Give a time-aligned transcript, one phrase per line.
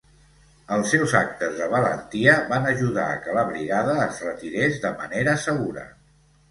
[0.77, 5.41] Els seus actes de valentia van ajudar a que la brigada es retirés de manera
[5.49, 5.91] segura.